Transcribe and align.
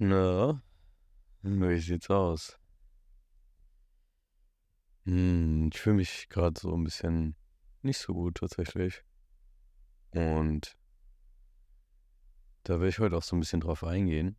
Na, 0.00 0.62
wie 1.42 1.80
sieht's 1.80 2.08
aus? 2.08 2.56
Hm, 5.06 5.70
ich 5.72 5.80
fühle 5.80 5.96
mich 5.96 6.28
gerade 6.28 6.60
so 6.60 6.72
ein 6.72 6.84
bisschen 6.84 7.34
nicht 7.82 7.98
so 7.98 8.14
gut 8.14 8.36
tatsächlich. 8.36 9.02
Und 10.12 10.78
da 12.62 12.78
will 12.78 12.88
ich 12.90 13.00
heute 13.00 13.16
auch 13.16 13.24
so 13.24 13.34
ein 13.34 13.40
bisschen 13.40 13.60
drauf 13.60 13.82
eingehen. 13.82 14.36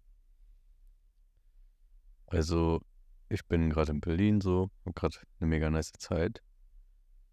Also, 2.28 2.80
ich 3.28 3.46
bin 3.46 3.70
gerade 3.70 3.92
in 3.92 4.00
Berlin 4.00 4.40
so, 4.40 4.72
habe 4.86 4.94
gerade 4.94 5.18
eine 5.42 5.50
mega 5.50 5.70
nice 5.70 5.92
Zeit, 5.98 6.42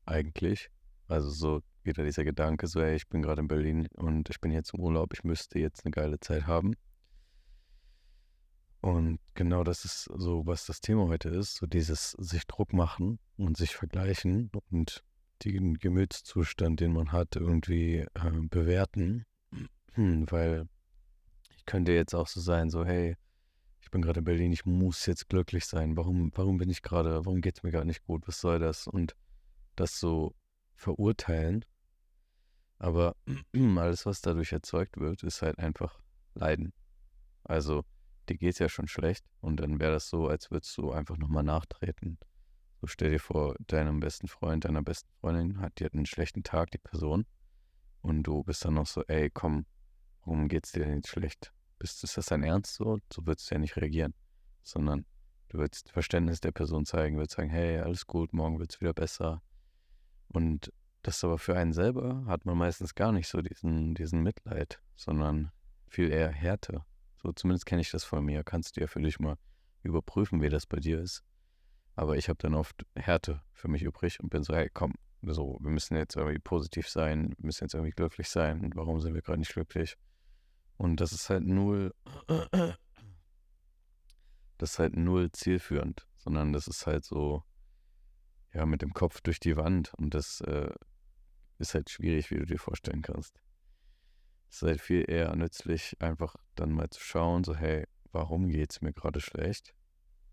eigentlich. 0.05 0.71
Also 1.07 1.31
so 1.31 1.63
wieder 1.85 2.03
dieser 2.03 2.25
Gedanke, 2.25 2.67
so, 2.67 2.81
ey, 2.81 2.97
ich 2.97 3.09
bin 3.09 3.23
gerade 3.23 3.43
in 3.43 3.49
Berlin 3.49 3.87
und 3.95 4.29
ich 4.31 4.41
bin 4.41 4.51
jetzt 4.51 4.75
im 4.75 4.81
Urlaub, 4.81 5.13
ich 5.13 5.23
müsste 5.23 5.61
jetzt 5.61 5.85
eine 5.85 5.93
geile 5.93 6.19
Zeit 6.19 6.49
haben. 6.49 6.75
Und 8.87 9.19
genau 9.35 9.65
das 9.65 9.85
ist 9.85 10.05
so, 10.15 10.47
was 10.47 10.65
das 10.65 10.81
Thema 10.81 11.09
heute 11.09 11.29
ist, 11.29 11.57
so 11.57 11.67
dieses 11.67 12.13
sich 12.13 12.47
Druck 12.47 12.73
machen 12.73 13.19
und 13.37 13.57
sich 13.57 13.75
vergleichen 13.75 14.49
und 14.71 15.03
den 15.45 15.75
Gemütszustand, 15.75 16.79
den 16.79 16.93
man 16.93 17.11
hat, 17.11 17.35
irgendwie 17.35 18.07
äh, 18.15 18.31
bewerten. 18.43 19.27
Hm, 19.95 20.27
weil 20.31 20.69
ich 21.57 21.67
könnte 21.67 21.91
jetzt 21.91 22.15
auch 22.15 22.29
so 22.29 22.41
sein, 22.41 22.71
so, 22.71 22.85
hey, 22.85 23.17
ich 23.81 23.91
bin 23.91 24.03
gerade 24.03 24.21
in 24.21 24.25
Berlin, 24.25 24.53
ich 24.53 24.67
muss 24.67 25.05
jetzt 25.07 25.29
glücklich 25.29 25.65
sein. 25.67 25.97
Warum, 25.97 26.31
warum 26.37 26.57
bin 26.57 26.71
ich 26.71 26.83
gerade, 26.83 27.27
warum 27.27 27.41
geht 27.41 27.57
es 27.57 27.63
mir 27.65 27.73
gerade 27.73 27.89
nicht 27.89 28.05
gut? 28.05 28.29
Was 28.29 28.41
soll 28.41 28.61
das? 28.61 28.87
Und 28.87 29.17
das 29.75 29.99
so 29.99 30.33
verurteilen. 30.77 31.65
Aber 32.79 33.17
alles, 33.79 34.07
was 34.07 34.21
dadurch 34.21 34.53
erzeugt 34.53 34.97
wird, 34.99 35.25
ist 35.25 35.43
halt 35.43 35.59
einfach 35.59 35.99
Leiden. 36.35 36.73
Also 37.43 37.85
dir 38.27 38.37
geht 38.37 38.55
es 38.55 38.59
ja 38.59 38.69
schon 38.69 38.89
schlecht 38.89 39.25
und 39.41 39.59
dann 39.59 39.81
wäre 39.81 39.93
das 39.93 40.09
so, 40.09 40.29
als 40.29 40.51
würdest 40.51 40.77
du 40.77 40.93
einfach 40.93 41.17
nochmal 41.17 41.45
nachtreten. 41.45 42.19
So 42.81 42.87
stell 42.87 43.11
dir 43.11 43.21
vor, 43.21 43.57
deinem 43.67 44.01
besten 44.01 44.29
Freund, 44.29 44.65
deiner 44.65 44.83
besten 44.83 45.09
Freundin 45.21 45.61
hat, 45.61 45.81
hat 45.81 45.95
einen 45.95 46.07
schlechten 46.07 46.43
Tag, 46.43 46.71
die 46.71 46.79
Person, 46.79 47.27
und 48.07 48.23
du 48.23 48.45
bist 48.45 48.65
dann 48.65 48.75
noch 48.75 48.87
so, 48.87 49.03
ey, 49.09 49.31
komm, 49.31 49.67
warum 50.21 50.47
geht's 50.49 50.71
dir 50.73 50.85
denn 50.85 50.97
jetzt 50.97 51.09
schlecht? 51.09 51.53
Bist, 51.79 52.05
ist 52.05 52.17
das 52.17 52.27
dein 52.27 52.45
Ernst 52.45 52.75
so? 52.75 52.99
So 53.13 53.27
würdest 53.27 53.51
du 53.51 53.57
ja 53.57 53.59
nicht 53.59 53.77
reagieren, 53.77 54.15
sondern 54.63 55.05
du 55.49 55.59
würdest 55.59 55.91
Verständnis 55.91 56.41
der 56.41 56.53
Person 56.53 56.87
zeigen, 56.87 57.17
würdest 57.17 57.37
sagen, 57.37 57.51
hey, 57.51 57.79
alles 57.79 58.07
gut, 58.07 58.33
morgen 58.33 58.59
wird 58.61 58.73
es 58.73 58.81
wieder 58.81 58.95
besser. 58.95 59.43
Und 60.29 60.73
das 61.03 61.23
aber 61.25 61.39
für 61.39 61.57
einen 61.57 61.73
selber 61.73 62.25
hat 62.27 62.45
man 62.45 62.59
meistens 62.59 62.95
gar 62.95 63.13
nicht 63.13 63.29
so 63.29 63.41
diesen, 63.41 63.95
diesen 63.95 64.23
Mitleid, 64.23 64.81
sondern 64.95 65.51
viel 65.89 66.11
eher 66.11 66.31
Härte. 66.31 66.85
So, 67.27 67.33
zumindest 67.33 67.67
kenne 67.67 67.83
ich 67.83 67.91
das 67.91 68.05
von 68.05 68.25
mir. 68.25 68.45
Kannst 68.45 68.77
du 68.77 68.81
ja 68.81 68.87
für 68.87 69.03
dich 69.03 69.19
mal 69.19 69.37
überprüfen, 69.83 70.43
wie 70.43 70.49
das 70.49 70.65
bei 70.65 70.77
dir 70.77 71.01
ist. 71.01 71.25
Aber 71.97 72.17
ich 72.17 72.29
habe 72.29 72.39
dann 72.41 72.55
oft 72.55 72.87
Härte 72.95 73.43
für 73.53 73.67
mich 73.67 73.83
übrig 73.83 74.21
und 74.21 74.29
bin 74.29 74.45
so, 74.45 74.55
hey, 74.55 74.71
komm, 74.73 74.95
so, 75.23 75.59
wir 75.61 75.73
müssen 75.73 75.97
jetzt 75.97 76.15
irgendwie 76.15 76.39
positiv 76.39 76.89
sein, 76.89 77.35
wir 77.39 77.47
müssen 77.47 77.65
jetzt 77.65 77.75
irgendwie 77.75 77.91
glücklich 77.91 78.29
sein. 78.29 78.71
Warum 78.77 79.01
sind 79.01 79.15
wir 79.15 79.23
gerade 79.23 79.41
nicht 79.41 79.53
glücklich? 79.53 79.97
Und 80.77 81.01
das 81.01 81.11
ist 81.11 81.29
halt 81.29 81.43
null, 81.43 81.93
das 84.59 84.71
ist 84.71 84.79
halt 84.79 84.97
null 84.97 85.33
zielführend, 85.33 86.07
sondern 86.19 86.53
das 86.53 86.69
ist 86.69 86.87
halt 86.87 87.05
so, 87.05 87.43
ja, 88.55 88.67
mit 88.67 88.83
dem 88.83 88.95
Kopf 88.95 89.21
durch 89.21 89.41
die 89.41 89.57
Wand 89.57 89.93
und 89.95 90.15
das 90.15 90.43
äh, 90.43 90.73
ist 91.59 91.75
halt 91.75 91.91
schwierig, 91.91 92.31
wie 92.31 92.37
du 92.37 92.47
dir 92.47 92.61
vorstellen 92.61 93.03
kannst. 93.03 93.41
Es 94.49 94.63
ist 94.63 94.69
halt 94.69 94.81
viel 94.81 95.05
eher 95.09 95.35
nützlich, 95.37 95.97
einfach 96.01 96.37
dann 96.55 96.73
mal 96.73 96.89
zu 96.91 97.01
schauen, 97.01 97.45
so 97.45 97.55
hey, 97.55 97.87
warum 98.13 98.49
geht 98.49 98.73
es 98.73 98.81
mir 98.81 98.93
gerade 98.93 99.21
schlecht? 99.21 99.75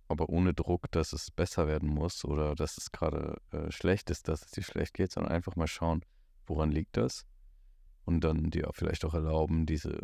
Aber 0.07 0.29
ohne 0.29 0.53
Druck, 0.53 0.91
dass 0.91 1.13
es 1.13 1.31
besser 1.31 1.67
werden 1.67 1.89
muss 1.89 2.23
oder 2.23 2.55
dass 2.55 2.77
es 2.77 2.91
gerade 2.91 3.41
äh, 3.51 3.71
schlecht 3.71 4.09
ist, 4.09 4.27
dass 4.27 4.43
es 4.45 4.51
dir 4.51 4.63
schlecht 4.63 4.93
geht, 4.93 5.11
sondern 5.11 5.33
einfach 5.33 5.55
mal 5.55 5.67
schauen, 5.67 6.05
woran 6.45 6.71
liegt 6.71 6.97
das? 6.97 7.25
Und 8.05 8.23
dann 8.23 8.51
dir 8.51 8.69
vielleicht 8.73 9.05
auch 9.05 9.13
erlauben, 9.13 9.65
diese 9.65 10.01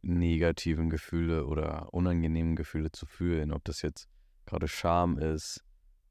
negativen 0.00 0.90
Gefühle 0.90 1.46
oder 1.46 1.92
unangenehmen 1.92 2.56
Gefühle 2.56 2.90
zu 2.90 3.06
fühlen, 3.06 3.52
ob 3.52 3.64
das 3.64 3.82
jetzt 3.82 4.08
gerade 4.46 4.66
Scham 4.66 5.18
ist, 5.18 5.62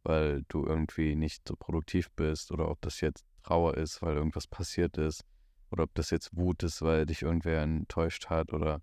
weil 0.04 0.44
du 0.48 0.66
irgendwie 0.66 1.16
nicht 1.16 1.48
so 1.48 1.56
produktiv 1.56 2.10
bist 2.12 2.52
oder 2.52 2.70
ob 2.70 2.80
das 2.82 3.02
jetzt 3.02 3.26
Trauer 3.44 3.76
ist, 3.76 4.02
weil 4.02 4.16
irgendwas 4.16 4.48
passiert 4.48 4.98
ist 4.98 5.26
oder 5.72 5.84
ob 5.84 5.94
das 5.96 6.10
jetzt 6.10 6.36
Wut 6.36 6.64
ist, 6.64 6.82
weil 6.82 7.06
dich 7.06 7.22
irgendwer 7.22 7.62
enttäuscht 7.62 8.28
hat 8.30 8.54
oder 8.54 8.82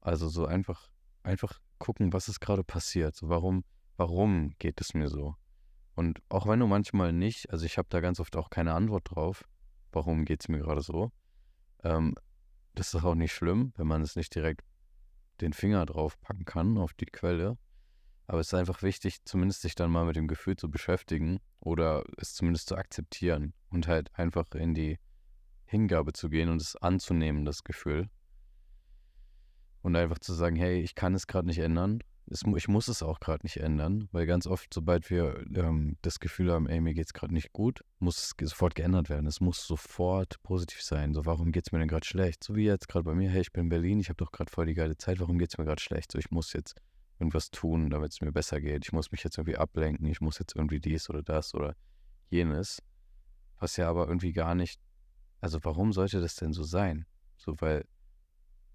also 0.00 0.28
so 0.28 0.46
einfach, 0.46 0.88
einfach 1.22 1.60
gucken, 1.78 2.12
was 2.12 2.28
ist 2.28 2.40
gerade 2.40 2.64
passiert. 2.64 3.14
So 3.14 3.28
warum, 3.28 3.64
warum 3.96 4.54
geht 4.58 4.80
es 4.80 4.94
mir 4.94 5.08
so? 5.08 5.36
Und 5.94 6.20
auch 6.28 6.46
wenn 6.46 6.60
du 6.60 6.66
manchmal 6.66 7.12
nicht, 7.12 7.50
also 7.50 7.64
ich 7.64 7.78
habe 7.78 7.88
da 7.90 8.00
ganz 8.00 8.18
oft 8.20 8.36
auch 8.36 8.50
keine 8.50 8.74
Antwort 8.74 9.10
drauf, 9.10 9.44
warum 9.92 10.24
geht 10.24 10.42
es 10.42 10.48
mir 10.48 10.58
gerade 10.58 10.82
so, 10.82 11.12
ähm, 11.84 12.14
das 12.74 12.92
ist 12.92 13.04
auch 13.04 13.14
nicht 13.14 13.32
schlimm, 13.32 13.72
wenn 13.76 13.86
man 13.86 14.02
es 14.02 14.16
nicht 14.16 14.34
direkt 14.34 14.62
den 15.40 15.52
Finger 15.52 15.86
drauf 15.86 16.20
packen 16.20 16.44
kann 16.44 16.78
auf 16.78 16.94
die 16.94 17.06
Quelle. 17.06 17.56
Aber 18.26 18.40
es 18.40 18.48
ist 18.48 18.54
einfach 18.54 18.82
wichtig, 18.82 19.24
zumindest 19.24 19.62
sich 19.62 19.74
dann 19.74 19.90
mal 19.90 20.06
mit 20.06 20.16
dem 20.16 20.26
Gefühl 20.26 20.56
zu 20.56 20.70
beschäftigen 20.70 21.40
oder 21.60 22.04
es 22.16 22.34
zumindest 22.34 22.68
zu 22.68 22.76
akzeptieren 22.76 23.52
und 23.68 23.86
halt 23.86 24.10
einfach 24.18 24.46
in 24.54 24.74
die 24.74 24.98
Hingabe 25.66 26.12
zu 26.12 26.28
gehen 26.28 26.48
und 26.48 26.60
es 26.60 26.76
anzunehmen, 26.76 27.44
das 27.44 27.64
Gefühl. 27.64 28.08
Und 29.82 29.96
einfach 29.96 30.18
zu 30.18 30.32
sagen, 30.32 30.56
hey, 30.56 30.80
ich 30.80 30.94
kann 30.94 31.14
es 31.14 31.26
gerade 31.26 31.46
nicht 31.46 31.58
ändern. 31.58 32.00
Es, 32.26 32.42
ich 32.56 32.68
muss 32.68 32.88
es 32.88 33.02
auch 33.02 33.20
gerade 33.20 33.44
nicht 33.44 33.58
ändern, 33.58 34.08
weil 34.12 34.24
ganz 34.24 34.46
oft, 34.46 34.72
sobald 34.72 35.10
wir 35.10 35.44
ähm, 35.54 35.98
das 36.00 36.20
Gefühl 36.20 36.52
haben, 36.52 36.66
ey, 36.66 36.80
mir 36.80 36.94
geht 36.94 37.06
es 37.06 37.12
gerade 37.12 37.34
nicht 37.34 37.52
gut, 37.52 37.84
muss 37.98 38.16
es 38.16 38.48
sofort 38.48 38.74
geändert 38.74 39.10
werden. 39.10 39.26
Es 39.26 39.40
muss 39.40 39.66
sofort 39.66 40.42
positiv 40.42 40.80
sein. 40.80 41.12
So, 41.12 41.26
warum 41.26 41.52
geht 41.52 41.66
es 41.66 41.72
mir 41.72 41.80
denn 41.80 41.88
gerade 41.88 42.06
schlecht? 42.06 42.42
So 42.42 42.56
wie 42.56 42.64
jetzt 42.64 42.88
gerade 42.88 43.04
bei 43.04 43.14
mir, 43.14 43.28
hey, 43.28 43.42
ich 43.42 43.52
bin 43.52 43.64
in 43.64 43.68
Berlin, 43.68 44.00
ich 44.00 44.08
habe 44.08 44.16
doch 44.16 44.32
gerade 44.32 44.50
voll 44.50 44.64
die 44.64 44.74
geile 44.74 44.96
Zeit, 44.96 45.20
warum 45.20 45.38
geht 45.38 45.50
es 45.50 45.58
mir 45.58 45.66
gerade 45.66 45.82
schlecht? 45.82 46.12
So, 46.12 46.18
ich 46.18 46.30
muss 46.30 46.54
jetzt 46.54 46.76
irgendwas 47.18 47.50
tun, 47.50 47.90
damit 47.90 48.12
es 48.12 48.20
mir 48.20 48.32
besser 48.32 48.60
geht. 48.60 48.86
Ich 48.86 48.92
muss 48.92 49.12
mich 49.12 49.22
jetzt 49.22 49.36
irgendwie 49.36 49.58
ablenken, 49.58 50.06
ich 50.06 50.20
muss 50.20 50.38
jetzt 50.38 50.56
irgendwie 50.56 50.80
dies 50.80 51.10
oder 51.10 51.22
das 51.22 51.54
oder 51.54 51.76
jenes. 52.30 52.82
Was 53.60 53.76
ja 53.76 53.88
aber 53.88 54.08
irgendwie 54.08 54.32
gar 54.32 54.54
nicht 54.54 54.80
also 55.44 55.62
warum 55.62 55.92
sollte 55.92 56.22
das 56.22 56.36
denn 56.36 56.54
so 56.54 56.62
sein? 56.62 57.04
So, 57.36 57.60
weil 57.60 57.84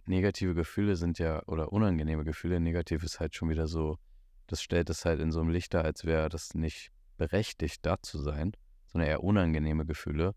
negative 0.05 0.53
Gefühle 0.53 0.95
sind 0.97 1.17
ja, 1.17 1.41
oder 1.47 1.73
unangenehme 1.73 2.23
Gefühle, 2.23 2.59
negativ 2.59 3.01
ist 3.03 3.19
halt 3.19 3.33
schon 3.33 3.49
wieder 3.49 3.65
so, 3.65 3.97
das 4.45 4.61
stellt 4.61 4.87
es 4.91 5.03
halt 5.03 5.19
in 5.19 5.31
so 5.31 5.39
einem 5.39 5.49
Licht 5.49 5.73
dar, 5.73 5.83
als 5.83 6.05
wäre 6.05 6.29
das 6.29 6.53
nicht 6.53 6.91
berechtigt, 7.17 7.83
da 7.87 7.99
zu 8.03 8.19
sein, 8.19 8.51
sondern 8.85 9.09
eher 9.09 9.23
unangenehme 9.23 9.83
Gefühle 9.83 10.35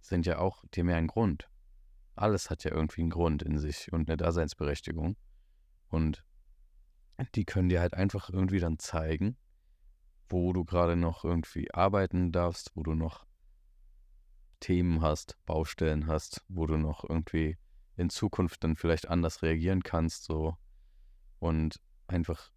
sind 0.00 0.26
ja 0.26 0.40
auch, 0.40 0.64
die 0.74 0.80
haben 0.80 0.88
ja 0.88 0.96
einen 0.96 1.06
Grund. 1.06 1.48
Alles 2.16 2.50
hat 2.50 2.64
ja 2.64 2.72
irgendwie 2.72 3.02
einen 3.02 3.10
Grund 3.10 3.44
in 3.44 3.56
sich 3.60 3.92
und 3.92 4.08
eine 4.08 4.16
Daseinsberechtigung. 4.16 5.16
Und 5.90 6.24
die 7.36 7.44
können 7.44 7.68
dir 7.68 7.80
halt 7.80 7.94
einfach 7.94 8.30
irgendwie 8.30 8.58
dann 8.58 8.80
zeigen, 8.80 9.36
wo 10.28 10.52
du 10.52 10.64
gerade 10.64 10.96
noch 10.96 11.22
irgendwie 11.22 11.72
arbeiten 11.72 12.32
darfst, 12.32 12.72
wo 12.74 12.82
du 12.82 12.94
noch 12.94 13.27
Themen 14.60 15.02
hast, 15.02 15.36
Baustellen 15.46 16.06
hast, 16.06 16.44
wo 16.48 16.66
du 16.66 16.76
noch 16.76 17.08
irgendwie 17.08 17.56
in 17.96 18.10
Zukunft 18.10 18.62
dann 18.64 18.76
vielleicht 18.76 19.08
anders 19.08 19.42
reagieren 19.42 19.82
kannst, 19.82 20.24
so. 20.24 20.56
Und 21.38 21.80
einfach, 22.06 22.50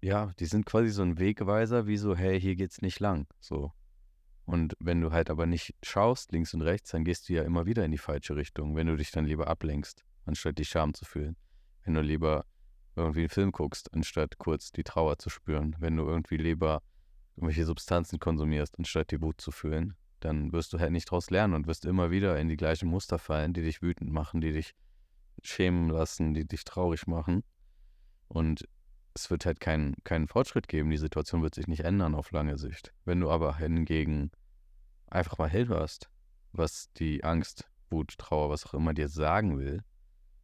ja, 0.00 0.32
die 0.38 0.46
sind 0.46 0.66
quasi 0.66 0.90
so 0.90 1.02
ein 1.02 1.18
Wegweiser, 1.18 1.86
wie 1.86 1.96
so, 1.96 2.16
hey, 2.16 2.40
hier 2.40 2.56
geht's 2.56 2.82
nicht 2.82 3.00
lang, 3.00 3.26
so. 3.40 3.72
Und 4.44 4.74
wenn 4.80 5.00
du 5.00 5.12
halt 5.12 5.30
aber 5.30 5.46
nicht 5.46 5.74
schaust, 5.82 6.32
links 6.32 6.52
und 6.54 6.62
rechts, 6.62 6.90
dann 6.90 7.04
gehst 7.04 7.28
du 7.28 7.34
ja 7.34 7.42
immer 7.42 7.66
wieder 7.66 7.84
in 7.84 7.92
die 7.92 7.98
falsche 7.98 8.36
Richtung, 8.36 8.74
wenn 8.74 8.88
du 8.88 8.96
dich 8.96 9.10
dann 9.10 9.24
lieber 9.24 9.46
ablenkst, 9.46 10.04
anstatt 10.26 10.58
die 10.58 10.64
Scham 10.64 10.94
zu 10.94 11.04
fühlen. 11.04 11.36
Wenn 11.84 11.94
du 11.94 12.00
lieber 12.00 12.44
irgendwie 12.96 13.20
einen 13.20 13.28
Film 13.28 13.52
guckst, 13.52 13.92
anstatt 13.94 14.38
kurz 14.38 14.72
die 14.72 14.84
Trauer 14.84 15.18
zu 15.18 15.30
spüren. 15.30 15.76
Wenn 15.78 15.96
du 15.96 16.04
irgendwie 16.04 16.36
lieber 16.36 16.82
irgendwelche 17.36 17.64
Substanzen 17.64 18.18
konsumierst, 18.18 18.78
anstatt 18.78 19.10
die 19.10 19.22
Wut 19.22 19.40
zu 19.40 19.50
fühlen 19.50 19.96
dann 20.24 20.52
wirst 20.52 20.72
du 20.72 20.78
halt 20.78 20.92
nicht 20.92 21.08
daraus 21.08 21.30
lernen 21.30 21.54
und 21.54 21.66
wirst 21.66 21.84
immer 21.84 22.10
wieder 22.10 22.38
in 22.38 22.48
die 22.48 22.56
gleichen 22.56 22.88
Muster 22.88 23.18
fallen, 23.18 23.52
die 23.52 23.62
dich 23.62 23.82
wütend 23.82 24.12
machen, 24.12 24.40
die 24.40 24.52
dich 24.52 24.74
schämen 25.42 25.88
lassen, 25.88 26.34
die 26.34 26.46
dich 26.46 26.64
traurig 26.64 27.06
machen. 27.06 27.42
Und 28.28 28.68
es 29.14 29.30
wird 29.30 29.44
halt 29.46 29.60
keinen 29.60 29.94
keinen 30.04 30.28
Fortschritt 30.28 30.68
geben. 30.68 30.90
Die 30.90 30.96
Situation 30.96 31.42
wird 31.42 31.54
sich 31.54 31.66
nicht 31.66 31.84
ändern 31.84 32.14
auf 32.14 32.30
lange 32.30 32.56
Sicht. 32.56 32.92
Wenn 33.04 33.20
du 33.20 33.30
aber 33.30 33.56
hingegen 33.58 34.30
einfach 35.06 35.38
mal 35.38 35.50
hinhörst, 35.50 36.08
was 36.52 36.92
die 36.94 37.24
Angst, 37.24 37.68
Wut, 37.90 38.16
Trauer, 38.18 38.50
was 38.50 38.66
auch 38.66 38.74
immer 38.74 38.94
dir 38.94 39.08
sagen 39.08 39.58
will, 39.58 39.82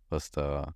was 0.09 0.31
da, 0.31 0.75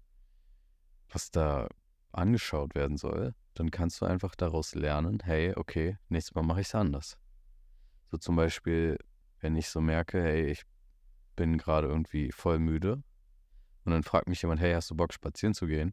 was 1.11 1.31
da 1.31 1.69
angeschaut 2.13 2.75
werden 2.75 2.97
soll, 2.97 3.35
dann 3.55 3.71
kannst 3.71 4.01
du 4.01 4.07
einfach 4.07 4.35
daraus 4.35 4.75
lernen, 4.75 5.19
hey, 5.25 5.53
okay, 5.57 5.99
nächstes 6.09 6.35
Mal 6.35 6.43
mache 6.43 6.63
ich 6.63 6.69
es 6.69 6.75
anders. 6.75 7.19
So 8.13 8.19
zum 8.19 8.37
Beispiel, 8.37 8.99
wenn 9.41 9.57
ich 9.57 9.69
so 9.69 9.81
merke, 9.81 10.23
hey, 10.23 10.47
ich 10.47 10.63
bin 11.35 11.59
gerade 11.59 11.89
irgendwie 11.89 12.31
voll 12.31 12.61
müde 12.61 13.03
und 13.85 13.93
dann 13.93 14.05
fragt 14.05 14.29
mich 14.29 14.43
jemand, 14.43 14.61
hey, 14.61 14.75
hast 14.75 14.91
du 14.91 14.95
Bock 14.95 15.13
spazieren 15.13 15.55
zu 15.55 15.67
gehen? 15.67 15.93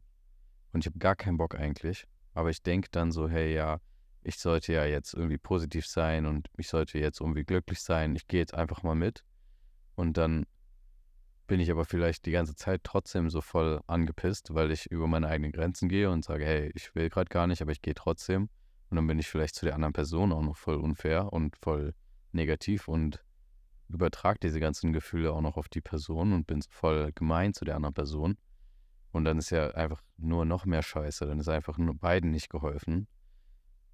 und 0.72 0.80
ich 0.80 0.86
habe 0.86 0.98
gar 0.98 1.16
keinen 1.16 1.36
Bock 1.36 1.54
eigentlich. 1.54 2.06
Aber 2.34 2.50
ich 2.50 2.62
denke 2.62 2.88
dann 2.90 3.12
so, 3.12 3.28
hey, 3.28 3.54
ja, 3.54 3.80
ich 4.22 4.38
sollte 4.38 4.72
ja 4.72 4.84
jetzt 4.84 5.14
irgendwie 5.14 5.38
positiv 5.38 5.86
sein 5.86 6.26
und 6.26 6.48
ich 6.56 6.68
sollte 6.68 6.98
jetzt 6.98 7.20
irgendwie 7.20 7.44
glücklich 7.44 7.80
sein. 7.80 8.14
Ich 8.14 8.26
gehe 8.26 8.40
jetzt 8.40 8.54
einfach 8.54 8.82
mal 8.82 8.94
mit. 8.94 9.24
Und 9.94 10.16
dann 10.16 10.46
bin 11.46 11.58
ich 11.58 11.70
aber 11.70 11.84
vielleicht 11.84 12.26
die 12.26 12.30
ganze 12.30 12.54
Zeit 12.54 12.82
trotzdem 12.84 13.30
so 13.30 13.40
voll 13.40 13.80
angepisst, 13.86 14.54
weil 14.54 14.70
ich 14.70 14.86
über 14.86 15.08
meine 15.08 15.26
eigenen 15.26 15.52
Grenzen 15.52 15.88
gehe 15.88 16.10
und 16.10 16.24
sage, 16.24 16.44
hey, 16.44 16.70
ich 16.74 16.94
will 16.94 17.08
gerade 17.08 17.28
gar 17.28 17.46
nicht, 17.46 17.62
aber 17.62 17.72
ich 17.72 17.82
gehe 17.82 17.94
trotzdem. 17.94 18.48
Und 18.90 18.96
dann 18.96 19.06
bin 19.06 19.18
ich 19.18 19.28
vielleicht 19.28 19.54
zu 19.54 19.64
der 19.64 19.74
anderen 19.74 19.92
Person 19.92 20.32
auch 20.32 20.42
noch 20.42 20.56
voll 20.56 20.76
unfair 20.76 21.32
und 21.32 21.56
voll 21.56 21.94
negativ 22.32 22.88
und 22.88 23.24
übertrage 23.88 24.38
diese 24.42 24.60
ganzen 24.60 24.92
Gefühle 24.92 25.32
auch 25.32 25.40
noch 25.40 25.56
auf 25.56 25.68
die 25.68 25.80
Person 25.80 26.32
und 26.32 26.46
bin 26.46 26.62
voll 26.62 27.12
gemein 27.12 27.54
zu 27.54 27.64
der 27.64 27.76
anderen 27.76 27.94
Person. 27.94 28.36
Und 29.12 29.24
dann 29.24 29.38
ist 29.38 29.50
ja 29.50 29.70
einfach 29.72 30.00
nur 30.16 30.44
noch 30.44 30.64
mehr 30.64 30.82
Scheiße. 30.82 31.26
Dann 31.26 31.40
ist 31.40 31.48
einfach 31.48 31.78
nur 31.78 31.94
beiden 31.94 32.30
nicht 32.30 32.48
geholfen. 32.48 33.08